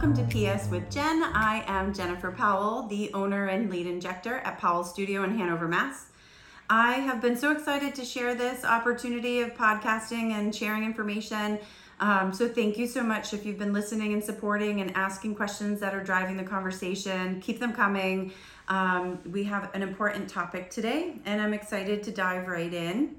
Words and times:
welcome 0.00 0.14
to 0.14 0.22
PS 0.26 0.70
with 0.70 0.88
Jenn. 0.92 1.24
I 1.24 1.64
am 1.66 1.92
Jennifer 1.92 2.30
Powell, 2.30 2.86
the 2.86 3.12
owner 3.14 3.46
and 3.46 3.68
lead 3.68 3.88
injector 3.88 4.36
at 4.44 4.56
Powell 4.56 4.84
Studio 4.84 5.24
in 5.24 5.36
Hanover, 5.36 5.66
Mass. 5.66 6.06
I 6.70 6.92
have 6.92 7.20
been 7.20 7.34
so 7.36 7.50
excited 7.50 7.96
to 7.96 8.04
share 8.04 8.36
this 8.36 8.64
opportunity 8.64 9.40
of 9.40 9.54
podcasting 9.54 10.30
and 10.30 10.54
sharing 10.54 10.84
information. 10.84 11.58
Um, 11.98 12.32
so, 12.32 12.48
thank 12.48 12.78
you 12.78 12.86
so 12.86 13.02
much 13.02 13.34
if 13.34 13.44
you've 13.44 13.58
been 13.58 13.72
listening 13.72 14.12
and 14.12 14.22
supporting 14.22 14.80
and 14.82 14.96
asking 14.96 15.34
questions 15.34 15.80
that 15.80 15.94
are 15.94 16.04
driving 16.04 16.36
the 16.36 16.44
conversation. 16.44 17.40
Keep 17.40 17.58
them 17.58 17.72
coming. 17.72 18.32
Um, 18.68 19.18
we 19.28 19.42
have 19.44 19.74
an 19.74 19.82
important 19.82 20.30
topic 20.30 20.70
today, 20.70 21.16
and 21.24 21.42
I'm 21.42 21.52
excited 21.52 22.04
to 22.04 22.12
dive 22.12 22.46
right 22.46 22.72
in. 22.72 23.16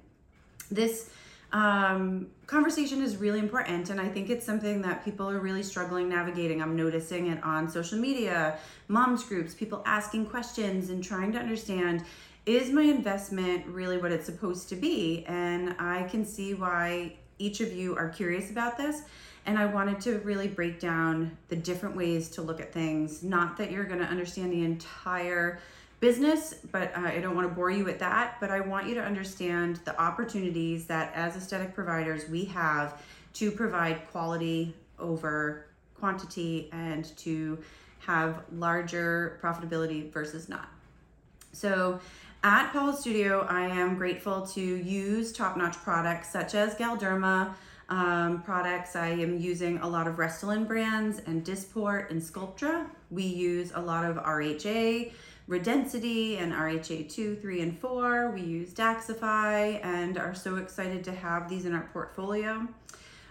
This 0.72 1.10
um, 1.52 2.28
conversation 2.46 3.02
is 3.02 3.18
really 3.18 3.40
important, 3.40 3.90
and 3.90 4.00
I 4.00 4.08
think 4.08 4.30
it's 4.30 4.46
something 4.46 4.82
that 4.84 5.04
people 5.04 5.30
are 5.30 5.40
really 5.40 5.64
struggling 5.64 6.08
navigating. 6.10 6.62
I'm 6.62 6.76
noticing 6.76 7.28
it 7.28 7.44
on 7.44 7.70
social 7.70 7.98
media, 7.98 8.58
moms 8.88 9.24
groups, 9.24 9.54
people 9.54 9.82
asking 9.86 10.28
questions 10.28 10.90
and 10.90 11.04
trying 11.04 11.32
to 11.34 11.40
understand 11.40 12.04
is 12.46 12.72
my 12.72 12.82
investment 12.82 13.66
really 13.68 13.98
what 13.98 14.12
it's 14.12 14.26
supposed 14.26 14.70
to 14.70 14.76
be? 14.76 15.24
And 15.28 15.76
I 15.78 16.04
can 16.04 16.26
see 16.26 16.54
why 16.54 17.14
each 17.38 17.62
of 17.62 17.72
you 17.72 17.96
are 17.96 18.10
curious 18.10 18.50
about 18.50 18.78
this. 18.78 19.04
And 19.46 19.58
I 19.58 19.66
wanted 19.66 20.02
to 20.02 20.20
really 20.20 20.48
break 20.48 20.80
down 20.80 21.38
the 21.48 21.56
different 21.56 21.96
ways 21.96 22.30
to 22.32 22.42
look 22.42 22.60
at 22.60 22.74
things. 22.74 23.24
Not 23.24 23.58
that 23.58 23.72
you're 23.72 23.86
going 23.86 24.00
to 24.00 24.06
understand 24.06 24.52
the 24.52 24.64
entire 24.64 25.60
business, 26.00 26.56
but 26.72 26.96
uh, 26.96 27.02
I 27.02 27.20
don't 27.20 27.36
want 27.36 27.50
to 27.50 27.54
bore 27.54 27.72
you 27.72 27.84
with 27.84 28.00
that. 28.00 28.38
But 28.40 28.52
I 28.52 28.62
want 28.62 28.88
you 28.88 28.96
to 28.96 29.04
understand 29.04 29.78
the 29.86 30.00
opportunities 30.00 30.86
that 30.88 31.14
as 31.16 31.36
aesthetic 31.36 31.74
providers 31.74 32.30
we 32.30 32.46
have 32.46 33.02
to 33.34 33.52
provide 33.52 34.08
quality 34.12 34.76
over 34.98 35.66
quantity 36.00 36.70
and 36.72 37.06
to 37.18 37.60
have 38.00 38.44
larger 38.54 39.40
profitability 39.44 40.12
versus 40.12 40.50
not. 40.50 40.70
So, 41.52 42.00
at 42.42 42.72
Powell 42.72 42.94
Studio, 42.94 43.46
I 43.50 43.64
am 43.64 43.98
grateful 43.98 44.48
to 44.48 44.62
use 44.62 45.34
top 45.34 45.58
notch 45.58 45.76
products 45.78 46.32
such 46.32 46.56
as 46.56 46.76
Galderma. 46.76 47.54
Um, 47.90 48.44
products. 48.44 48.96
I 48.96 49.08
am 49.08 49.40
using 49.40 49.80
a 49.80 49.88
lot 49.88 50.08
of 50.08 50.18
Restylane 50.18 50.68
brands 50.68 51.22
and 51.26 51.44
Dysport 51.44 52.12
and 52.12 52.22
Sculptra. 52.22 52.86
We 53.10 53.24
use 53.24 53.72
a 53.74 53.82
lot 53.82 54.06
of 54.06 54.18
RHA 54.18 55.12
Redensity 55.50 56.38
and 56.38 56.54
RHA 56.54 57.10
2, 57.10 57.36
3, 57.38 57.62
and 57.62 57.80
4. 57.80 58.30
We 58.30 58.42
use 58.42 58.72
Daxxify 58.72 59.84
and 59.84 60.16
are 60.20 60.36
so 60.36 60.58
excited 60.58 61.04
to 61.06 61.12
have 61.12 61.50
these 61.50 61.66
in 61.66 61.74
our 61.74 61.90
portfolio. 61.92 62.68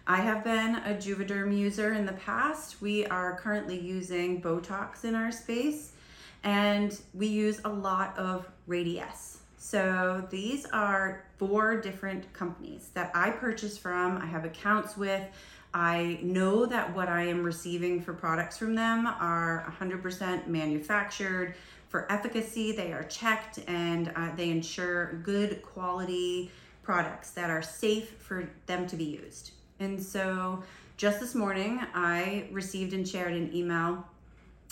I 0.05 0.17
have 0.17 0.43
been 0.43 0.75
a 0.77 0.95
Juvederm 0.95 1.57
user 1.57 1.93
in 1.93 2.07
the 2.07 2.15
past. 2.15 2.83
We 2.83 3.07
are 3.07 3.39
currently 3.39 3.79
using 3.79 4.43
Botox 4.43 5.05
in 5.05 5.15
our 5.15 5.31
space 5.31 5.93
and 6.43 6.99
we 7.15 7.29
use 7.29 7.61
a 7.65 7.69
lot 7.69 8.19
of 8.19 8.49
Radiesse. 8.69 9.37
So 9.57 10.27
these 10.29 10.67
are 10.73 11.23
four 11.37 11.81
different 11.81 12.33
companies 12.33 12.89
that 12.95 13.13
I 13.15 13.31
purchase 13.31 13.79
from, 13.79 14.19
I 14.19 14.27
have 14.27 14.45
accounts 14.45 14.97
with. 14.97 15.23
I 15.73 16.19
know 16.23 16.67
that 16.67 16.97
what 16.97 17.09
I 17.09 17.25
am 17.25 17.45
receiving 17.45 18.01
for 18.03 18.13
products 18.13 18.57
from 18.57 18.75
them 18.75 19.07
are 19.07 19.73
100% 19.79 20.49
manufactured 20.49 21.55
for 21.89 22.11
efficacy. 22.11 22.73
They 22.73 22.93
are 22.93 23.05
checked 23.05 23.61
and 23.67 24.13
uh, 24.15 24.35
they 24.37 24.51
ensure 24.51 25.15
good 25.25 25.63
quality 25.63 26.51
products 26.83 27.31
that 27.33 27.51
are 27.51 27.63
safe 27.63 28.11
for 28.19 28.49
them 28.67 28.87
to 28.87 28.97
be 28.97 29.05
used. 29.05 29.53
And 29.81 30.03
so 30.03 30.63
just 30.97 31.21
this 31.21 31.35
morning, 31.35 31.81
I 31.95 32.49
received 32.51 32.93
and 32.93 33.07
shared 33.07 33.33
an 33.33 33.55
email. 33.55 34.05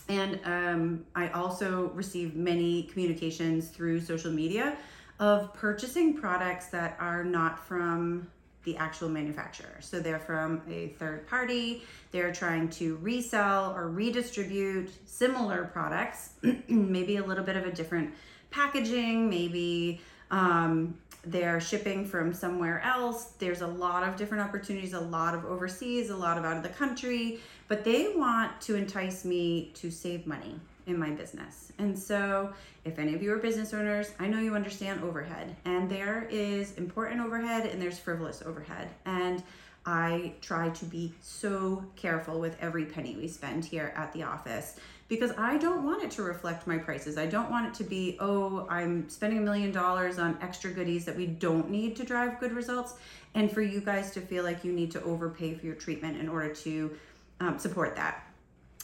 And 0.09 0.41
um, 0.44 1.05
I 1.15 1.28
also 1.28 1.88
received 1.88 2.37
many 2.37 2.84
communications 2.84 3.69
through 3.69 4.00
social 4.00 4.31
media 4.31 4.76
of 5.19 5.53
purchasing 5.55 6.15
products 6.15 6.66
that 6.69 6.97
are 7.00 7.25
not 7.25 7.59
from 7.59 8.28
the 8.66 8.77
actual 8.77 9.09
manufacturer. 9.09 9.77
So 9.81 10.00
they're 10.00 10.19
from 10.19 10.60
a 10.69 10.88
third 10.99 11.27
party, 11.28 11.84
they're 12.10 12.32
trying 12.32 12.69
to 12.71 12.97
resell 12.97 13.72
or 13.75 13.88
redistribute 13.88 14.91
similar 15.09 15.65
products, 15.72 16.31
maybe 16.69 17.16
a 17.16 17.25
little 17.25 17.44
bit 17.44 17.56
of 17.56 17.65
a 17.65 17.71
different 17.71 18.12
packaging, 18.50 19.31
maybe 19.31 20.00
um, 20.32 20.99
they're 21.25 21.60
shipping 21.60 22.05
from 22.05 22.34
somewhere 22.34 22.81
else. 22.81 23.34
There's 23.38 23.60
a 23.60 23.66
lot 23.69 24.03
of 24.03 24.16
different 24.16 24.43
opportunities, 24.43 24.93
a 24.93 25.00
lot 25.00 25.34
of 25.34 25.44
overseas, 25.44 26.10
a 26.10 26.16
lot 26.16 26.37
of 26.37 26.44
out 26.44 26.56
of 26.56 26.65
the 26.65 26.69
country, 26.69 27.38
but 27.69 27.84
they 27.84 28.12
want 28.16 28.60
to 28.62 28.75
entice 28.75 29.25
me 29.25 29.71
to 29.75 29.93
save 29.93 30.26
money 30.26 30.59
in 30.87 30.99
my 30.99 31.11
business. 31.11 31.73
And 31.79 31.99
so, 31.99 32.53
if 32.85 32.99
any 32.99 33.15
of 33.15 33.23
you 33.23 33.33
are 33.33 33.39
business 33.39 33.75
owners, 33.75 34.13
I 34.19 34.29
know 34.29 34.39
you 34.39 34.55
understand 34.55 35.03
overhead, 35.03 35.57
and 35.65 35.91
there 35.91 36.29
is 36.31 36.75
important 36.75 37.21
overhead 37.21 37.67
and 37.67 37.83
there's 37.83 37.99
frivolous 37.99 38.43
overhead. 38.43 38.89
And 39.05 39.43
I 39.85 40.33
try 40.41 40.71
to 40.71 40.85
be 40.85 41.13
so 41.21 41.85
careful 41.95 42.41
with 42.41 42.57
every 42.61 42.85
penny 42.85 43.17
we 43.17 43.29
spend 43.29 43.65
here 43.65 43.93
at 43.97 44.13
the 44.13 44.25
office 44.25 44.77
because 45.09 45.31
I 45.39 45.59
don't 45.59 45.85
want 45.85 46.03
it 46.03 46.11
to 46.13 46.23
reflect 46.23 46.67
my 46.67 46.79
prices. 46.79 47.17
I 47.17 47.27
don't 47.27 47.49
want 47.51 47.69
it 47.69 47.75
to 47.75 47.85
be, 47.85 48.17
oh, 48.19 48.67
I'm 48.69 49.09
spending 49.09 49.39
a 49.39 49.43
million 49.43 49.71
dollars 49.71 50.19
on 50.19 50.37
extra 50.41 50.73
goodies 50.73 51.05
that 51.05 51.17
we 51.17 51.27
don't 51.27 51.71
need 51.71 51.95
to 51.97 52.05
drive 52.05 52.41
good 52.41 52.53
results, 52.53 52.95
and 53.35 53.51
for 53.51 53.63
you 53.63 53.81
guys 53.81 54.11
to 54.13 54.21
feel 54.21 54.43
like 54.43 54.65
you 54.65 54.73
need 54.73 54.91
to 54.93 55.03
overpay 55.05 55.55
for 55.55 55.67
your 55.67 55.77
treatment 55.77 56.19
in 56.19 56.29
order 56.29 56.53
to 56.53 56.97
um, 57.39 57.59
support 57.59 57.95
that 57.95 58.25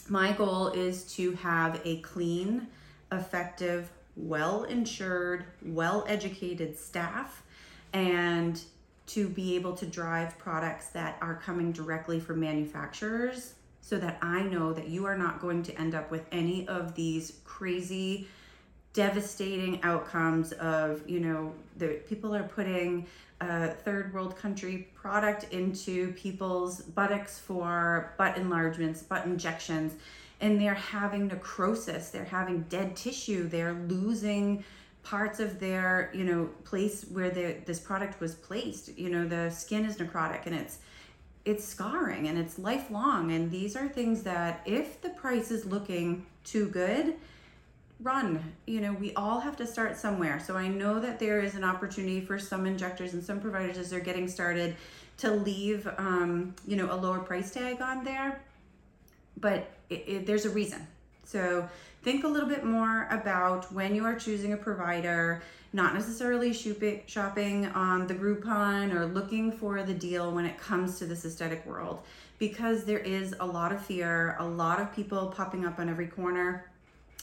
my 0.09 0.33
goal 0.33 0.69
is 0.69 1.05
to 1.15 1.33
have 1.33 1.81
a 1.85 2.01
clean, 2.01 2.67
effective, 3.11 3.91
well 4.17 4.65
insured, 4.65 5.45
well 5.65 6.05
educated 6.07 6.79
staff 6.79 7.43
and 7.93 8.63
to 9.07 9.29
be 9.29 9.57
able 9.57 9.75
to 9.75 9.87
drive 9.87 10.39
products 10.39 10.89
that 10.89 11.19
are 11.21 11.35
coming 11.35 11.73
directly 11.73 12.21
from 12.21 12.41
manufacturers 12.41 13.55
so 13.81 13.99
that 13.99 14.19
I 14.23 14.43
know 14.43 14.73
that 14.73 14.89
you 14.89 15.05
are 15.07 15.19
not 15.19 15.41
going 15.41 15.63
to 15.65 15.79
end 15.79 15.95
up 15.95 16.11
with 16.11 16.25
any 16.31 16.67
of 16.69 16.95
these 16.95 17.41
crazy 17.45 18.29
devastating 18.93 19.83
outcomes 19.83 20.53
of 20.53 21.09
you 21.09 21.21
know 21.21 21.53
the 21.79 22.01
people 22.09 22.35
are 22.35 22.43
putting 22.43 23.07
a 23.41 23.69
third 23.69 24.13
world 24.13 24.37
country 24.37 24.89
product 24.95 25.45
into 25.53 26.13
people's 26.13 26.83
buttocks 26.83 27.39
for 27.39 28.15
butt 28.19 28.37
enlargements 28.37 29.03
butt 29.03 29.25
injections 29.25 29.95
and 30.41 30.61
they're 30.61 30.75
having 30.75 31.27
necrosis 31.29 32.11
they're 32.11 32.25
having 32.25 32.63
dead 32.63 32.95
tissue 32.95 33.49
they're 33.49 33.75
losing 33.89 34.63
parts 35.03 35.41
of 35.41 35.59
their 35.59 36.11
you 36.15 36.25
know 36.25 36.49
place 36.65 37.05
where 37.11 37.31
the, 37.31 37.57
this 37.67 37.81
product 37.81 38.21
was 38.21 38.35
placed. 38.35 38.97
You 38.97 39.11
know 39.11 39.27
the 39.27 39.51
skin 39.51 39.85
is 39.85 39.97
necrotic 39.97 40.47
and 40.47 40.55
it's 40.55 40.79
it's 41.45 41.65
scarring 41.65 42.29
and 42.29 42.39
it's 42.39 42.59
lifelong. 42.59 43.33
And 43.33 43.51
these 43.51 43.75
are 43.77 43.89
things 43.89 44.23
that 44.23 44.63
if 44.65 45.01
the 45.03 45.11
price 45.11 45.51
is 45.51 45.65
looking 45.67 46.27
too 46.45 46.69
good 46.69 47.15
run. 48.03 48.53
You 48.67 48.81
know, 48.81 48.93
we 48.93 49.15
all 49.15 49.41
have 49.41 49.57
to 49.57 49.67
start 49.67 49.97
somewhere. 49.97 50.41
So 50.41 50.57
I 50.57 50.69
know 50.69 51.01
that 51.01 51.19
there 51.19 51.41
is 51.41 51.55
an 51.55 51.65
opportunity 51.65 52.21
for 52.21 52.39
some 52.39 52.67
injectors 52.67 53.15
and 53.15 53.23
some 53.23 53.41
providers 53.41 53.79
as 53.79 53.91
they're 53.91 54.01
getting 54.01 54.29
started 54.29 54.77
to 55.19 55.31
leave, 55.31 55.87
um, 55.99 56.55
you 56.67 56.77
know, 56.77 56.93
a 56.93 56.97
lower 56.97 57.21
price 57.21 57.51
tag 57.51 57.81
on 57.81 58.05
there. 58.05 58.43
But 59.39 59.71
it, 59.89 60.05
it, 60.07 60.27
there's 60.27 60.45
a 60.45 60.51
reason. 60.51 60.87
So 61.25 61.69
think 62.03 62.25
a 62.25 62.29
little 62.29 62.49
bit 62.49 62.65
more 62.65 63.07
about 63.11 63.73
when 63.73 63.95
you 63.95 64.05
are 64.05 64.15
choosing 64.15 64.53
a 64.53 64.57
provider, 64.57 65.43
not 65.73 65.95
necessarily 65.95 66.53
shopping 66.53 67.67
on 67.67 68.07
the 68.07 68.15
Groupon 68.15 68.93
or 68.95 69.07
looking 69.07 69.53
for 69.53 69.83
the 69.83 69.95
deal 69.95 70.33
when 70.33 70.45
it 70.45 70.59
comes 70.59 70.99
to 70.99 71.07
this 71.07 71.25
aesthetic 71.25 71.65
world 71.65 72.03
because 72.39 72.85
there 72.85 72.99
is 72.99 73.37
a 73.39 73.47
lot 73.47 73.71
of 73.71 73.81
fear, 73.81 74.37
a 74.41 74.45
lot 74.45 74.81
of 74.81 74.93
people 74.93 75.29
popping 75.29 75.65
up 75.65 75.79
on 75.79 75.89
every 75.89 76.09
corner 76.09 76.67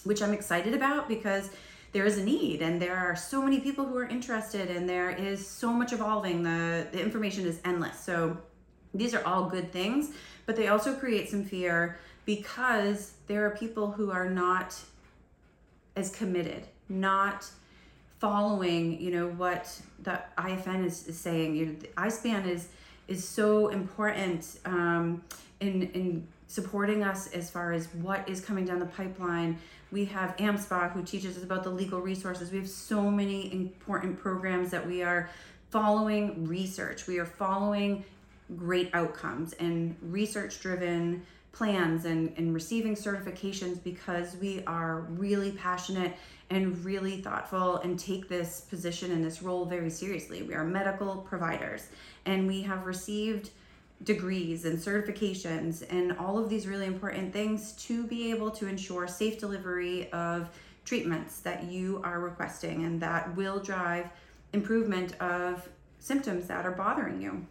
which 0.03 0.21
I'm 0.21 0.33
excited 0.33 0.73
about 0.73 1.07
because 1.07 1.49
there 1.91 2.05
is 2.05 2.17
a 2.17 2.23
need 2.23 2.61
and 2.61 2.81
there 2.81 2.95
are 2.95 3.15
so 3.15 3.41
many 3.41 3.59
people 3.59 3.85
who 3.85 3.97
are 3.97 4.07
interested 4.07 4.69
and 4.69 4.87
there 4.87 5.09
is 5.09 5.45
so 5.45 5.73
much 5.73 5.91
evolving. 5.91 6.43
The, 6.43 6.87
the 6.91 7.01
information 7.01 7.45
is 7.45 7.59
endless. 7.65 7.99
So 7.99 8.37
these 8.93 9.13
are 9.13 9.25
all 9.25 9.49
good 9.49 9.71
things, 9.71 10.11
but 10.45 10.55
they 10.55 10.67
also 10.67 10.95
create 10.95 11.29
some 11.29 11.43
fear 11.43 11.99
because 12.25 13.13
there 13.27 13.45
are 13.45 13.51
people 13.51 13.91
who 13.91 14.11
are 14.11 14.29
not 14.29 14.75
as 15.95 16.11
committed, 16.11 16.67
not 16.89 17.49
following, 18.19 18.99
you 19.01 19.11
know, 19.11 19.27
what 19.29 19.81
the 20.03 20.21
IFN 20.37 20.85
is, 20.85 21.07
is 21.07 21.17
saying. 21.17 21.55
You 21.55 21.65
know, 21.67 21.73
the 21.73 21.87
ISPAN 21.97 22.47
is 22.47 22.67
is 23.07 23.27
so 23.27 23.69
important 23.69 24.59
um, 24.65 25.23
in 25.59 25.83
in 25.93 26.27
supporting 26.47 27.03
us 27.03 27.27
as 27.27 27.49
far 27.49 27.73
as 27.73 27.87
what 27.95 28.27
is 28.27 28.41
coming 28.41 28.65
down 28.65 28.79
the 28.79 28.85
pipeline. 28.85 29.57
We 29.91 30.05
have 30.05 30.35
AmSpa 30.37 30.91
who 30.91 31.03
teaches 31.03 31.37
us 31.37 31.43
about 31.43 31.63
the 31.63 31.69
legal 31.69 31.99
resources. 31.99 32.51
We 32.51 32.59
have 32.59 32.69
so 32.69 33.09
many 33.09 33.51
important 33.51 34.19
programs 34.19 34.71
that 34.71 34.85
we 34.85 35.01
are 35.01 35.29
following 35.71 36.47
research. 36.47 37.07
We 37.07 37.19
are 37.19 37.25
following 37.25 38.03
great 38.55 38.89
outcomes 38.93 39.53
and 39.53 39.95
research 40.01 40.59
driven 40.59 41.25
plans 41.51 42.05
and, 42.05 42.33
and 42.37 42.53
receiving 42.53 42.95
certifications 42.95 43.83
because 43.83 44.35
we 44.37 44.63
are 44.65 45.01
really 45.09 45.51
passionate 45.51 46.15
and 46.49 46.83
really 46.83 47.21
thoughtful 47.21 47.77
and 47.77 47.99
take 47.99 48.27
this 48.27 48.61
position 48.61 49.11
and 49.11 49.23
this 49.23 49.41
role 49.41 49.65
very 49.65 49.89
seriously. 49.89 50.43
We 50.43 50.53
are 50.53 50.63
medical 50.63 51.17
providers 51.17 51.87
and 52.25 52.47
we 52.47 52.61
have 52.63 52.85
received 52.85 53.49
degrees 54.03 54.65
and 54.65 54.77
certifications 54.77 55.83
and 55.91 56.17
all 56.17 56.37
of 56.37 56.49
these 56.49 56.65
really 56.65 56.85
important 56.85 57.33
things 57.33 57.73
to 57.73 58.05
be 58.07 58.31
able 58.31 58.49
to 58.49 58.67
ensure 58.67 59.07
safe 59.07 59.39
delivery 59.39 60.11
of 60.11 60.49
treatments 60.85 61.39
that 61.41 61.65
you 61.65 62.01
are 62.03 62.19
requesting 62.19 62.85
and 62.85 63.01
that 63.01 63.35
will 63.35 63.59
drive 63.59 64.09
improvement 64.53 65.19
of 65.21 65.67
symptoms 65.99 66.47
that 66.47 66.65
are 66.65 66.71
bothering 66.71 67.21
you. 67.21 67.45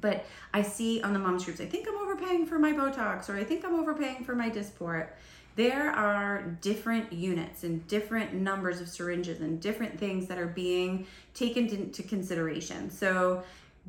But 0.00 0.24
I 0.54 0.62
see 0.62 1.02
on 1.02 1.12
the 1.12 1.18
moms 1.18 1.44
groups, 1.44 1.60
I 1.60 1.66
think 1.66 1.88
I'm 1.88 1.96
overpaying 1.96 2.46
for 2.46 2.58
my 2.58 2.72
Botox 2.72 3.28
or 3.28 3.36
I 3.36 3.44
think 3.44 3.64
I'm 3.64 3.74
overpaying 3.74 4.24
for 4.24 4.34
my 4.34 4.50
Dysport. 4.50 5.08
There 5.56 5.90
are 5.90 6.56
different 6.60 7.12
units 7.12 7.64
and 7.64 7.86
different 7.88 8.34
numbers 8.34 8.80
of 8.80 8.88
syringes 8.88 9.40
and 9.40 9.60
different 9.60 9.98
things 9.98 10.26
that 10.28 10.38
are 10.38 10.46
being 10.46 11.06
taken 11.34 11.68
into 11.68 12.02
consideration. 12.02 12.90
So 12.90 13.42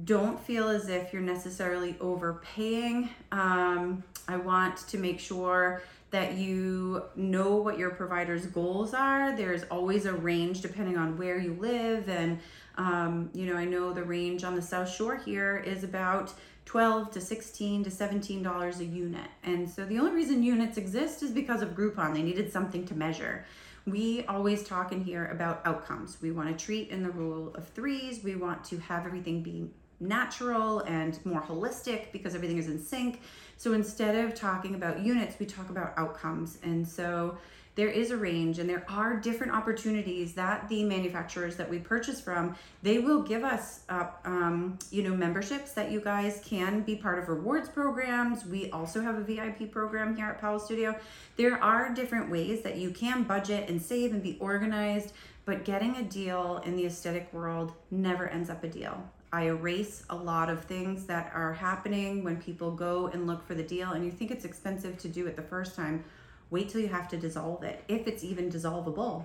don't 0.04 0.40
feel 0.40 0.70
as 0.70 0.90
if 0.90 1.14
you're 1.14 1.22
necessarily 1.22 1.96
overpaying. 2.00 3.10
Um, 3.32 4.04
I 4.28 4.38
want 4.38 4.78
to 4.88 4.98
make 4.98 5.20
sure 5.20 5.84
that 6.12 6.34
you 6.34 7.04
know 7.16 7.56
what 7.56 7.78
your 7.78 7.92
provider's 7.92 8.46
goals 8.46 8.94
are. 8.94 9.36
There's 9.36 9.64
always 9.64 10.06
a 10.06 10.14
range 10.14 10.62
depending 10.62 10.98
on 10.98 11.18
where 11.18 11.40
you 11.40 11.54
live. 11.54 12.10
And, 12.10 12.40
um, 12.78 13.30
you 13.34 13.46
know, 13.46 13.56
I 13.56 13.66
know 13.66 13.94
the 13.94 14.04
range 14.04 14.44
on 14.44 14.56
the 14.56 14.62
South 14.62 14.90
Shore 14.90 15.16
here 15.16 15.58
is 15.58 15.84
about 15.84 16.34
12 16.66 17.12
to 17.12 17.22
16 17.22 17.84
to 17.84 17.92
17 17.92 18.44
dollars 18.44 18.80
a 18.80 18.86
unit 18.86 19.30
and 19.44 19.70
so 19.70 19.84
the 19.84 19.98
only 19.98 20.12
reason 20.12 20.44
units 20.44 20.78
exist 20.78 21.24
is 21.24 21.32
because 21.32 21.62
of 21.62 21.70
groupon 21.70 22.14
they 22.14 22.22
needed 22.22 22.52
something 22.52 22.86
to 22.86 22.94
measure 22.94 23.46
we 23.86 24.24
always 24.28 24.64
talk 24.64 24.92
in 24.92 25.04
here 25.04 25.26
about 25.28 25.62
outcomes 25.66 26.18
we 26.22 26.32
want 26.32 26.48
to 26.48 26.66
treat 26.66 26.90
in 26.90 27.02
the 27.02 27.10
rule 27.10 27.54
of 27.56 27.68
threes 27.70 28.24
we 28.24 28.36
want 28.36 28.64
to 28.64 28.78
have 28.78 29.06
everything 29.06 29.42
be 29.42 29.70
natural 30.02 30.80
and 30.82 31.24
more 31.26 31.42
holistic 31.42 32.12
because 32.12 32.36
everything 32.36 32.58
is 32.58 32.68
in 32.68 32.80
sync. 32.80 33.22
So 33.58 33.74
instead 33.74 34.16
of 34.16 34.34
talking 34.36 34.76
about 34.76 35.00
units, 35.00 35.38
we 35.40 35.46
talk 35.46 35.70
about 35.70 35.94
outcomes. 35.98 36.58
And 36.64 36.88
so 36.88 37.38
there 37.76 37.90
is 37.90 38.12
a 38.12 38.18
range 38.18 38.60
and 38.60 38.70
there 38.70 38.84
are 38.90 39.16
different 39.16 39.54
opportunities 39.54 40.34
that 40.34 40.68
the 40.68 40.84
manufacturers 40.84 41.56
that 41.56 41.70
we 41.70 41.80
purchase 41.80 42.20
from 42.20 42.56
they 42.84 43.00
will 43.00 43.22
give 43.22 43.44
us 43.44 43.82
uh, 43.90 44.08
um, 44.26 44.78
you 44.92 45.02
know 45.02 45.16
memberships 45.16 45.72
that 45.72 45.90
you 45.90 46.02
guys 46.02 46.42
can 46.46 46.82
be 46.82 46.96
part 46.96 47.18
of 47.18 47.30
rewards 47.30 47.70
programs 47.70 48.46
we 48.46 48.70
also 48.72 49.02
have 49.02 49.16
a 49.16 49.22
vip 49.22 49.72
program 49.72 50.16
here 50.16 50.26
at 50.26 50.40
powell 50.40 50.60
studio 50.60 50.94
there 51.38 51.62
are 51.64 51.94
different 51.94 52.30
ways 52.30 52.62
that 52.62 52.78
you 52.78 52.92
can 52.92 53.24
budget 53.24 53.70
and 53.70 53.82
save 53.82 54.12
and 54.12 54.22
be 54.22 54.38
organized 54.40 55.14
but 55.46 55.64
getting 55.64 55.96
a 55.96 56.04
deal 56.04 56.62
in 56.66 56.76
the 56.76 56.86
aesthetic 56.86 57.32
world 57.34 57.74
never 57.90 58.28
ends 58.28 58.50
up 58.50 58.64
a 58.64 58.68
deal 58.68 59.10
I 59.34 59.44
erase 59.44 60.04
a 60.10 60.16
lot 60.16 60.50
of 60.50 60.66
things 60.66 61.06
that 61.06 61.32
are 61.34 61.54
happening 61.54 62.24
when 62.24 62.38
people 62.42 62.72
go 62.72 63.08
and 63.08 63.28
look 63.28 63.46
for 63.46 63.56
the 63.56 63.64
deal 63.64 63.92
and 63.92 64.04
you 64.04 64.12
think 64.12 64.30
it's 64.30 64.44
expensive 64.44 64.98
to 65.00 65.08
do 65.08 65.28
it 65.28 65.36
the 65.36 65.42
first 65.42 65.76
time. 65.76 66.04
Wait 66.50 66.68
till 66.68 66.82
you 66.82 66.90
have 66.90 67.08
to 67.10 67.18
dissolve 67.18 67.64
it, 67.64 67.84
if 67.88 68.08
it's 68.08 68.24
even 68.24 68.50
dissolvable. 68.50 69.24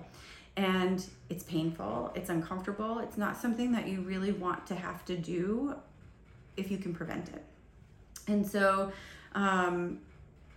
And 0.55 1.05
it's 1.29 1.43
painful, 1.43 2.11
it's 2.15 2.29
uncomfortable, 2.29 2.99
it's 2.99 3.17
not 3.17 3.37
something 3.37 3.73
that 3.73 3.87
you 3.87 4.01
really 4.01 4.31
want 4.31 4.65
to 4.67 4.75
have 4.75 5.05
to 5.05 5.17
do 5.17 5.75
if 6.55 6.71
you 6.71 6.77
can 6.77 6.95
prevent 6.95 7.29
it. 7.29 7.43
And 8.27 8.45
so, 8.45 8.91
um, 9.35 9.99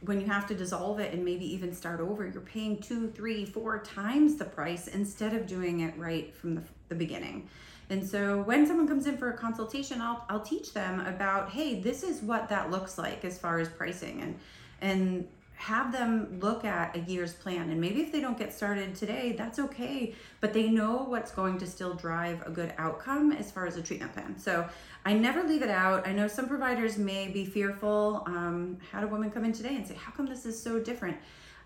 when 0.03 0.21
you 0.21 0.27
have 0.27 0.47
to 0.47 0.55
dissolve 0.55 0.99
it 0.99 1.13
and 1.13 1.25
maybe 1.25 1.45
even 1.53 1.75
start 1.75 2.01
over, 2.01 2.27
you're 2.27 2.41
paying 2.41 2.79
two, 2.79 3.11
three, 3.11 3.45
four 3.45 3.81
times 3.81 4.37
the 4.37 4.47
price 4.47 4.89
instead 4.89 5.35
of 5.35 5.47
doing 5.47 5.81
it 5.81 5.95
right 5.99 6.35
from 6.35 6.55
the, 6.55 6.63
the 6.89 6.95
beginning. 6.95 7.49
And 7.91 8.09
so 8.09 8.43
when 8.43 8.67
someone 8.67 8.87
comes 8.87 9.07
in 9.07 9.19
for 9.19 9.31
a 9.31 9.37
consultation, 9.37 10.01
I'll, 10.01 10.25
I'll 10.29 10.41
teach 10.41 10.73
them 10.73 11.01
about, 11.01 11.51
hey, 11.51 11.81
this 11.81 12.03
is 12.03 12.23
what 12.23 12.49
that 12.49 12.71
looks 12.71 12.97
like 12.97 13.25
as 13.25 13.39
far 13.39 13.59
as 13.59 13.69
pricing 13.69 14.23
and 14.23 14.39
and 14.83 15.29
have 15.61 15.93
them 15.93 16.39
look 16.41 16.65
at 16.65 16.97
a 16.97 17.01
year's 17.01 17.35
plan. 17.35 17.69
And 17.69 17.79
maybe 17.79 18.01
if 18.01 18.11
they 18.11 18.21
don't 18.23 18.39
get 18.39 18.51
started 18.51 18.95
today, 18.95 19.33
that's 19.33 19.59
okay, 19.59 20.15
but 20.41 20.55
they 20.55 20.71
know 20.71 21.05
what's 21.07 21.33
going 21.33 21.59
to 21.59 21.67
still 21.67 21.93
drive 21.93 22.47
a 22.47 22.51
good 22.51 22.73
outcome 22.79 23.31
as 23.33 23.51
far 23.51 23.67
as 23.67 23.77
a 23.77 23.83
treatment 23.83 24.15
plan. 24.15 24.39
So 24.39 24.67
I 25.05 25.13
never 25.13 25.43
leave 25.43 25.63
it 25.63 25.69
out. 25.69 26.09
I 26.09 26.13
know 26.13 26.29
some 26.29 26.49
providers 26.49 26.97
may 26.97 27.29
be 27.29 27.45
fearful. 27.45 28.23
Um, 28.25 28.79
had 28.91 29.05
a 29.05 29.07
woman 29.07 29.31
come 29.31 29.45
in 29.45 29.53
today 29.53 29.77
and 29.77 29.87
say, 29.87 29.95
How 29.95 30.11
come 30.13 30.25
this 30.25 30.47
is 30.47 30.61
so 30.61 30.81
different? 30.81 31.19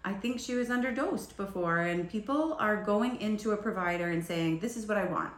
I 0.04 0.12
think 0.12 0.40
she 0.40 0.56
was 0.56 0.70
underdosed 0.70 1.36
before, 1.36 1.78
and 1.78 2.10
people 2.10 2.56
are 2.58 2.82
going 2.82 3.20
into 3.20 3.52
a 3.52 3.56
provider 3.56 4.08
and 4.10 4.24
saying, 4.24 4.58
This 4.58 4.76
is 4.76 4.86
what 4.86 4.98
I 4.98 5.04
want. 5.04 5.30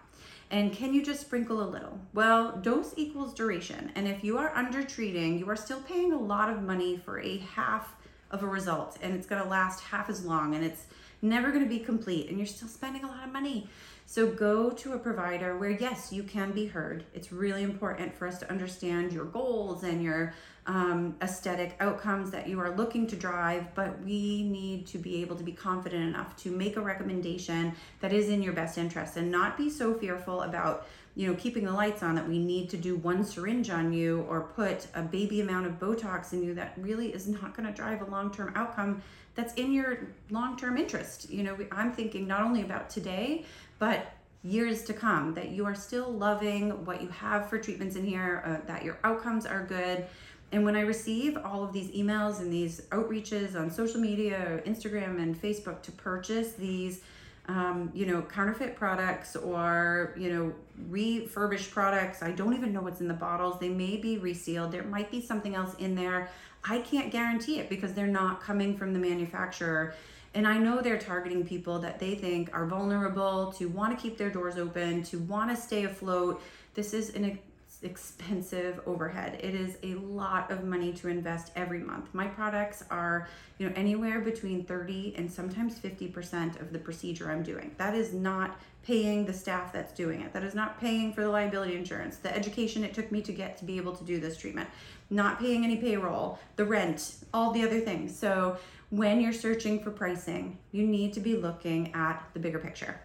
And 0.50 0.72
can 0.72 0.94
you 0.94 1.04
just 1.04 1.20
sprinkle 1.20 1.62
a 1.62 1.68
little? 1.68 1.98
Well, 2.14 2.56
dose 2.58 2.94
equals 2.96 3.34
duration. 3.34 3.90
And 3.94 4.06
if 4.06 4.22
you 4.22 4.38
are 4.38 4.54
under 4.54 4.82
treating, 4.84 5.38
you 5.38 5.48
are 5.50 5.56
still 5.56 5.80
paying 5.80 6.12
a 6.12 6.18
lot 6.18 6.50
of 6.50 6.62
money 6.62 6.96
for 6.96 7.20
a 7.20 7.38
half 7.38 7.96
of 8.30 8.42
a 8.42 8.46
result 8.46 8.98
and 9.02 9.14
it's 9.14 9.26
going 9.26 9.42
to 9.42 9.48
last 9.48 9.82
half 9.82 10.10
as 10.10 10.24
long 10.24 10.54
and 10.54 10.64
it's 10.64 10.86
never 11.22 11.50
going 11.50 11.62
to 11.62 11.68
be 11.68 11.78
complete 11.78 12.28
and 12.28 12.38
you're 12.38 12.46
still 12.46 12.68
spending 12.68 13.04
a 13.04 13.06
lot 13.06 13.24
of 13.24 13.32
money. 13.32 13.68
So 14.08 14.28
go 14.28 14.70
to 14.70 14.92
a 14.92 14.98
provider 14.98 15.58
where, 15.58 15.70
yes, 15.70 16.12
you 16.12 16.22
can 16.22 16.52
be 16.52 16.66
heard. 16.66 17.04
It's 17.12 17.32
really 17.32 17.64
important 17.64 18.14
for 18.14 18.28
us 18.28 18.38
to 18.38 18.48
understand 18.48 19.12
your 19.12 19.24
goals 19.24 19.82
and 19.82 20.00
your 20.00 20.32
um, 20.68 21.16
aesthetic 21.20 21.76
outcomes 21.80 22.30
that 22.30 22.48
you 22.48 22.60
are 22.60 22.74
looking 22.76 23.08
to 23.08 23.16
drive, 23.16 23.74
but 23.74 24.00
we 24.04 24.44
need 24.44 24.86
to 24.88 24.98
be 24.98 25.22
able 25.22 25.34
to 25.34 25.44
be 25.44 25.50
confident 25.50 26.04
enough 26.04 26.36
to 26.36 26.52
make 26.52 26.76
a 26.76 26.80
recommendation 26.80 27.74
that 28.00 28.12
is 28.12 28.28
in 28.28 28.42
your 28.42 28.52
best 28.52 28.78
interest 28.78 29.16
and 29.16 29.30
not 29.30 29.56
be 29.56 29.68
so 29.68 29.92
fearful 29.94 30.42
about 30.42 30.86
you 31.16 31.26
know 31.26 31.34
keeping 31.34 31.64
the 31.64 31.72
lights 31.72 32.02
on 32.02 32.14
that 32.14 32.28
we 32.28 32.38
need 32.38 32.68
to 32.68 32.76
do 32.76 32.96
one 32.96 33.24
syringe 33.24 33.70
on 33.70 33.92
you 33.92 34.24
or 34.28 34.42
put 34.42 34.86
a 34.94 35.02
baby 35.02 35.40
amount 35.40 35.66
of 35.66 35.78
botox 35.80 36.32
in 36.32 36.42
you 36.42 36.54
that 36.54 36.74
really 36.76 37.08
is 37.08 37.26
not 37.26 37.56
going 37.56 37.66
to 37.66 37.72
drive 37.72 38.02
a 38.02 38.10
long-term 38.10 38.52
outcome 38.54 39.02
that's 39.34 39.54
in 39.54 39.72
your 39.72 40.08
long-term 40.30 40.76
interest 40.76 41.30
you 41.30 41.42
know 41.42 41.56
i'm 41.72 41.90
thinking 41.90 42.26
not 42.26 42.42
only 42.42 42.60
about 42.60 42.90
today 42.90 43.44
but 43.78 44.12
years 44.42 44.84
to 44.84 44.92
come 44.92 45.34
that 45.34 45.48
you 45.50 45.64
are 45.64 45.74
still 45.74 46.10
loving 46.10 46.84
what 46.84 47.02
you 47.02 47.08
have 47.08 47.48
for 47.48 47.58
treatments 47.58 47.96
in 47.96 48.04
here 48.04 48.42
uh, 48.44 48.66
that 48.66 48.84
your 48.84 48.98
outcomes 49.02 49.44
are 49.44 49.64
good. 49.64 50.06
And 50.52 50.64
when 50.64 50.76
i 50.76 50.80
receive 50.80 51.36
all 51.44 51.64
of 51.64 51.72
these 51.72 51.90
emails 51.90 52.38
and 52.38 52.52
these 52.52 52.82
outreaches 52.92 53.56
on 53.56 53.68
social 53.68 54.00
media 54.00 54.62
instagram 54.64 55.20
and 55.20 55.40
facebook 55.40 55.82
to 55.82 55.92
purchase 55.92 56.52
these 56.52 57.02
um, 57.48 57.90
you 57.92 58.06
know 58.06 58.22
counterfeit 58.22 58.76
products 58.76 59.34
or 59.34 60.14
you 60.16 60.32
know 60.32 60.54
refurbished 60.88 61.72
products 61.72 62.22
i 62.22 62.30
don't 62.30 62.54
even 62.54 62.72
know 62.72 62.80
what's 62.80 63.00
in 63.00 63.08
the 63.08 63.14
bottles. 63.14 63.58
They 63.58 63.68
may 63.68 63.96
be 63.96 64.18
resealed. 64.18 64.70
There 64.70 64.84
might 64.84 65.10
be 65.10 65.20
something 65.20 65.54
else 65.54 65.74
in 65.74 65.94
there. 65.94 66.30
I 66.64 66.78
can't 66.78 67.10
guarantee 67.12 67.58
it 67.58 67.68
because 67.68 67.92
they're 67.94 68.06
not 68.06 68.40
coming 68.40 68.76
from 68.76 68.92
the 68.92 68.98
manufacturer 68.98 69.94
and 70.36 70.46
I 70.46 70.58
know 70.58 70.82
they're 70.82 70.98
targeting 70.98 71.46
people 71.46 71.78
that 71.78 71.98
they 71.98 72.14
think 72.14 72.50
are 72.52 72.66
vulnerable, 72.66 73.52
to 73.54 73.70
want 73.70 73.96
to 73.96 74.00
keep 74.00 74.18
their 74.18 74.28
doors 74.28 74.58
open, 74.58 75.02
to 75.04 75.18
want 75.18 75.50
to 75.50 75.56
stay 75.56 75.84
afloat. 75.84 76.42
This 76.74 76.92
is 76.92 77.14
an 77.14 77.38
expensive 77.82 78.80
overhead. 78.84 79.40
It 79.42 79.54
is 79.54 79.78
a 79.82 79.94
lot 79.94 80.50
of 80.50 80.62
money 80.62 80.92
to 80.92 81.08
invest 81.08 81.52
every 81.56 81.78
month. 81.78 82.12
My 82.12 82.26
products 82.26 82.84
are, 82.90 83.28
you 83.56 83.66
know, 83.66 83.72
anywhere 83.76 84.20
between 84.20 84.62
30 84.62 85.14
and 85.16 85.32
sometimes 85.32 85.78
50% 85.78 86.60
of 86.60 86.70
the 86.70 86.78
procedure 86.78 87.30
I'm 87.30 87.42
doing. 87.42 87.74
That 87.78 87.94
is 87.94 88.12
not 88.12 88.60
paying 88.86 89.26
the 89.26 89.32
staff 89.32 89.72
that's 89.72 89.92
doing 89.92 90.20
it. 90.20 90.32
That 90.32 90.44
is 90.44 90.54
not 90.54 90.80
paying 90.80 91.12
for 91.12 91.22
the 91.22 91.28
liability 91.28 91.74
insurance, 91.74 92.18
the 92.18 92.34
education 92.34 92.84
it 92.84 92.94
took 92.94 93.10
me 93.10 93.20
to 93.22 93.32
get 93.32 93.56
to 93.58 93.64
be 93.64 93.76
able 93.78 93.96
to 93.96 94.04
do 94.04 94.20
this 94.20 94.36
treatment, 94.36 94.68
not 95.10 95.40
paying 95.40 95.64
any 95.64 95.76
payroll, 95.76 96.38
the 96.54 96.64
rent, 96.64 97.16
all 97.34 97.50
the 97.50 97.64
other 97.64 97.80
things. 97.80 98.16
So 98.16 98.56
when 98.90 99.20
you're 99.20 99.32
searching 99.32 99.82
for 99.82 99.90
pricing, 99.90 100.56
you 100.70 100.86
need 100.86 101.12
to 101.14 101.20
be 101.20 101.36
looking 101.36 101.92
at 101.94 102.22
the 102.32 102.38
bigger 102.38 102.60
picture. 102.60 103.00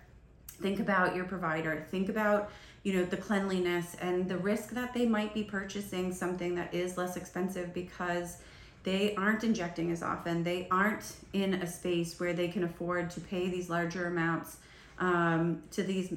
Think 0.62 0.80
about 0.80 1.16
your 1.16 1.26
provider, 1.26 1.86
think 1.90 2.10
about 2.10 2.52
you 2.84 2.94
know 2.94 3.06
the 3.06 3.18
cleanliness 3.18 3.96
and 4.02 4.28
the 4.28 4.38
risk 4.38 4.72
that 4.72 4.94
they 4.94 5.06
might 5.06 5.36
be 5.36 5.44
purchasing 5.44 6.12
something 6.12 6.56
that 6.56 6.74
is 6.74 6.98
less 6.98 7.16
expensive 7.16 7.76
because 7.76 8.38
they 8.84 9.14
aren't 9.16 9.44
injecting 9.44 9.92
as 9.92 10.02
often 10.02 10.44
they 10.44 10.68
aren't 10.72 11.14
in 11.34 11.54
a 11.54 11.68
space 11.68 12.20
where 12.20 12.34
they 12.34 12.48
can 12.48 12.64
afford 12.64 13.12
to 13.12 13.22
pay 13.22 13.50
these 13.50 13.70
larger 13.70 14.08
amounts 14.08 14.58
um, 15.02 15.62
to 15.72 15.84
these 15.84 16.14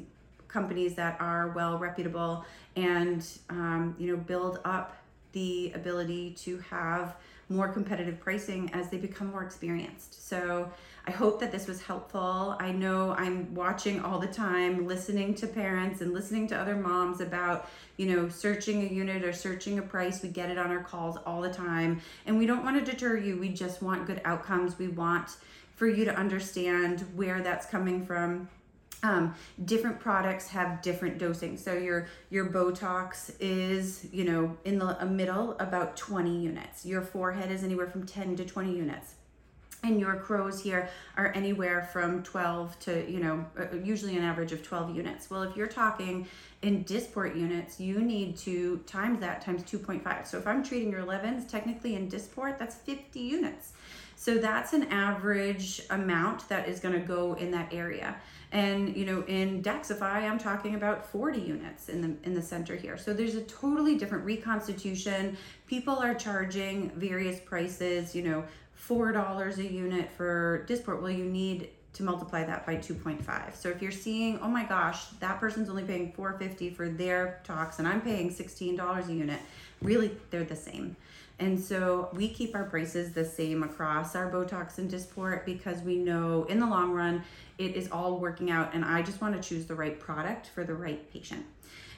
companies 0.47 0.95
that 0.95 1.21
are 1.21 1.49
well 1.49 1.79
reputable 1.79 2.45
and 2.77 3.27
um, 3.51 3.97
you 3.99 4.13
know 4.13 4.17
build 4.17 4.61
up 4.65 4.97
the 5.33 5.73
ability 5.75 6.31
to 6.31 6.59
have 6.71 7.17
more 7.49 7.69
competitive 7.69 8.19
pricing 8.21 8.71
as 8.73 8.89
they 8.89 8.97
become 8.97 9.27
more 9.31 9.43
experienced. 9.43 10.27
So 10.29 10.71
I 11.07 11.11
hope 11.11 11.41
that 11.41 11.53
this 11.53 11.67
was 11.67 11.83
helpful. 11.83 12.57
I 12.59 12.73
know 12.73 13.15
I'm 13.19 13.55
watching 13.55 14.01
all 14.01 14.19
the 14.19 14.29
time, 14.29 14.87
listening 14.87 15.35
to 15.35 15.47
parents 15.47 16.01
and 16.01 16.15
listening 16.15 16.49
to 16.49 16.57
other 16.57 16.77
moms 16.77 17.21
about, 17.21 17.69
you 17.99 18.07
know, 18.07 18.29
searching 18.29 18.89
a 18.89 18.93
unit 18.93 19.25
or 19.25 19.33
searching 19.33 19.79
a 19.79 19.83
price. 19.83 20.23
We 20.23 20.31
get 20.31 20.51
it 20.51 20.57
on 20.57 20.71
our 20.71 20.83
calls 20.83 21.19
all 21.27 21.43
the 21.43 21.53
time. 21.53 22.01
And 22.25 22.39
we 22.39 22.47
don't 22.47 22.65
want 22.65 22.83
to 22.83 22.91
deter 22.91 23.19
you. 23.19 23.37
We 23.37 23.51
just 23.51 23.83
want 23.83 24.07
good 24.07 24.23
outcomes. 24.25 24.79
We 24.79 24.89
want 24.89 25.37
for 25.77 25.87
you 25.87 26.07
to 26.07 26.15
understand 26.15 27.01
where 27.15 27.43
that's 27.43 27.67
coming 27.67 28.07
from 28.07 28.49
um, 29.05 29.35
different 29.67 30.01
products 30.01 30.49
have 30.49 30.81
different 30.83 31.19
dosing. 31.19 31.57
So 31.57 31.75
your 31.75 32.09
your 32.31 32.47
Botox 32.47 33.35
is 33.39 34.09
you 34.11 34.25
know 34.25 34.57
in 34.65 34.79
the 34.79 35.07
middle 35.07 35.53
about 35.61 35.97
20 35.97 36.37
units. 36.41 36.85
Your 36.85 37.03
forehead 37.03 37.53
is 37.53 37.63
anywhere 37.63 37.87
from 37.87 38.07
10 38.07 38.37
to 38.37 38.45
20 38.45 38.75
units. 38.75 39.15
And 39.83 40.01
your 40.01 40.17
crows 40.17 40.63
here 40.63 40.89
are 41.19 41.31
anywhere 41.35 41.83
from 41.93 42.23
12 42.23 42.79
to, 42.81 43.11
you 43.11 43.21
know, 43.21 43.45
uh, 43.61 43.77
usually 43.83 44.17
an 44.17 44.25
average 44.25 44.51
of 44.51 44.63
12 44.63 44.97
units. 44.97 45.29
Well, 45.29 45.43
if 45.43 45.55
you're 45.59 45.67
talking 45.67 46.27
in 46.63 46.87
Dysport 46.87 47.37
units, 47.39 47.79
you 47.79 48.01
need 48.01 48.39
to 48.39 48.79
times 48.87 49.21
that 49.21 49.43
times 49.43 49.63
2.5. 49.65 50.27
So 50.27 50.39
if 50.39 50.47
I'm 50.47 50.65
treating 50.65 50.91
your 50.91 51.03
11s, 51.03 51.47
technically 51.47 51.97
in 51.97 52.09
Dysport, 52.09 52.59
that's 52.59 52.77
50 52.77 53.21
units. 53.21 53.75
So 54.17 54.39
that's 54.39 54.73
an 54.73 54.85
average 54.85 55.83
amount 55.91 56.49
that 56.49 56.69
is 56.69 56.81
going 56.81 56.95
to 56.95 57.07
go 57.07 57.35
in 57.35 57.51
that 57.53 57.73
area. 57.73 58.17
And 58.53 58.97
you 58.97 59.05
know, 59.05 59.25
in 59.27 59.63
Daxxify, 59.63 60.23
I'm 60.23 60.39
talking 60.39 60.77
about 60.77 61.05
40 61.05 61.41
units 61.41 61.89
in 61.89 62.01
the 62.01 62.17
in 62.23 62.35
the 62.35 62.43
center 62.43 62.77
here. 62.77 62.97
So 62.97 63.13
there's 63.13 63.35
a 63.35 63.43
totally 63.43 63.97
different 63.97 64.25
reconstitution. 64.25 65.37
People 65.67 65.97
are 65.97 66.15
charging 66.15 66.91
various 66.91 67.41
prices. 67.41 68.15
You 68.15 68.23
know, 68.23 68.45
four 68.75 69.11
dollars 69.13 69.59
a 69.59 69.65
unit 69.65 70.11
for 70.11 70.65
Dysport. 70.69 71.03
Well, 71.03 71.11
you 71.11 71.25
need 71.25 71.71
to 71.95 72.03
multiply 72.03 72.45
that 72.45 72.67
by 72.67 72.77
2.5. 72.77 73.55
So 73.55 73.69
if 73.71 73.81
you're 73.81 73.93
seeing, 73.93 74.39
oh 74.41 74.49
my 74.49 74.65
gosh, 74.65 75.07
that 75.21 75.39
person's 75.39 75.71
only 75.71 75.85
paying 75.85 76.13
450 76.13 76.71
for 76.71 76.89
their 76.89 77.41
tox 77.45 77.79
and 77.79 77.87
I'm 77.87 78.01
paying 78.01 78.35
$16 78.35 79.09
a 79.09 79.13
unit, 79.13 79.39
really 79.81 80.11
they're 80.31 80.45
the 80.45 80.57
same. 80.57 80.97
And 81.39 81.59
so 81.59 82.11
we 82.13 82.29
keep 82.29 82.55
our 82.55 82.65
prices 82.65 83.13
the 83.13 83.25
same 83.25 83.63
across 83.63 84.15
our 84.15 84.31
Botox 84.31 84.79
and 84.79 84.89
Dysport 84.89 85.45
because 85.45 85.83
we 85.83 85.97
know 85.97 86.45
in 86.45 86.61
the 86.61 86.67
long 86.67 86.93
run 86.93 87.25
it 87.59 87.75
is 87.75 87.91
all 87.91 88.19
working 88.19 88.51
out 88.51 88.73
and 88.73 88.85
I 88.85 89.03
just 89.03 89.21
want 89.21 89.41
to 89.41 89.47
choose 89.47 89.67
the 89.67 89.75
right 89.75 89.99
product 89.99 90.49
for 90.49 90.65
the 90.65 90.75
right 90.75 91.13
patient. 91.13 91.45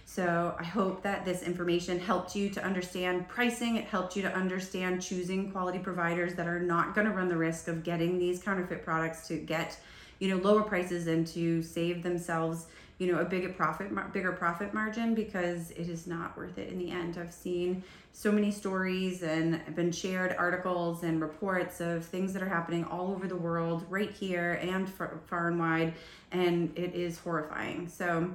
So 0.09 0.55
I 0.59 0.63
hope 0.63 1.03
that 1.03 1.25
this 1.25 1.43
information 1.43 1.99
helped 1.99 2.37
you 2.37 2.49
to 2.51 2.65
understand 2.65 3.29
pricing. 3.29 3.77
It 3.77 3.85
helped 3.85 4.15
you 4.17 4.23
to 4.23 4.33
understand 4.33 5.03
choosing 5.03 5.51
quality 5.51 5.81
providers 5.81 6.35
that 6.35 6.47
are 6.47 6.61
not 6.61 6.95
going 6.95 7.09
to 7.09 7.13
run 7.13 7.29
the 7.29 7.37
risk 7.37 7.67
of 7.69 7.83
getting 7.83 8.19
these 8.19 8.41
counterfeit 8.41 8.85
products 8.85 9.27
to 9.29 9.37
get, 9.37 9.79
you 10.21 10.29
know, 10.29 10.37
lower 10.37 10.63
prices 10.63 11.09
and 11.09 11.27
to 11.27 11.61
save 11.61 12.05
themselves 12.05 12.67
you 12.99 13.13
know 13.13 13.19
a 13.19 13.25
bigger 13.25 13.51
profit 13.51 13.91
bigger 14.13 14.33
profit 14.33 14.73
margin 14.73 15.15
because 15.15 15.71
it 15.73 15.89
is 15.89 16.07
not 16.07 16.37
worth 16.37 16.59
it 16.59 16.71
in 16.71 16.79
the 16.79 16.91
end. 16.91 17.19
I've 17.19 17.33
seen 17.33 17.83
so 18.13 18.33
many 18.33 18.51
stories 18.51 19.23
and 19.23 19.61
been 19.75 19.93
shared 19.93 20.35
articles 20.39 21.03
and 21.03 21.21
reports 21.21 21.81
of 21.81 22.05
things 22.05 22.33
that 22.33 22.43
are 22.43 22.49
happening 22.49 22.85
all 22.85 23.11
over 23.11 23.29
the 23.29 23.37
world 23.37 23.85
right 23.91 24.11
here 24.11 24.55
and 24.63 24.89
far, 24.89 25.49
and 25.49 25.59
wide 25.59 25.93
and 26.33 26.73
it 26.77 26.95
is 26.95 27.19
horrifying. 27.19 27.89
So 27.89 28.35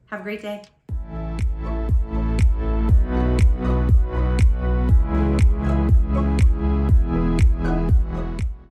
Have 0.07 0.19
a 0.19 0.23
great 0.23 0.41
day. 0.41 0.63